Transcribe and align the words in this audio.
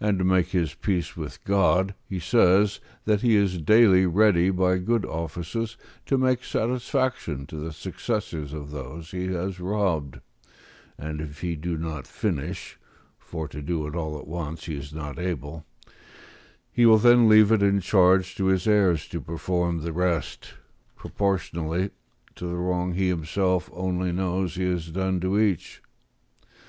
And 0.00 0.16
to 0.20 0.24
make 0.24 0.50
his 0.50 0.74
peace 0.74 1.16
with 1.16 1.42
God, 1.42 1.96
he 2.08 2.20
says, 2.20 2.78
that 3.04 3.22
he 3.22 3.34
is 3.34 3.60
daily 3.60 4.06
ready 4.06 4.48
by 4.50 4.78
good 4.78 5.04
offices 5.04 5.76
to 6.04 6.16
make 6.16 6.44
satisfaction 6.44 7.46
to 7.48 7.56
the 7.56 7.72
successors 7.72 8.52
of 8.52 8.70
those 8.70 9.10
he 9.10 9.26
has 9.26 9.58
robbed, 9.58 10.20
and 10.96 11.20
if 11.20 11.40
he 11.40 11.56
do 11.56 11.76
not 11.76 12.06
finish 12.06 12.78
(for 13.18 13.48
to 13.48 13.60
do 13.60 13.88
it 13.88 13.96
all 13.96 14.16
at 14.20 14.28
once 14.28 14.66
he 14.66 14.76
is 14.76 14.92
not 14.92 15.18
able), 15.18 15.66
he 16.70 16.86
will 16.86 16.98
then 16.98 17.28
leave 17.28 17.50
it 17.50 17.60
in 17.60 17.80
charge 17.80 18.36
to 18.36 18.44
his 18.44 18.68
heirs 18.68 19.08
to 19.08 19.20
perform 19.20 19.78
the 19.80 19.92
rest, 19.92 20.54
proportionably 20.94 21.90
to 22.36 22.46
the 22.46 22.54
wrong 22.54 22.94
he 22.94 23.08
himself 23.08 23.68
only 23.72 24.12
knows 24.12 24.54
he 24.54 24.62
has 24.62 24.92
done 24.92 25.18
to 25.18 25.40
each. 25.40 25.82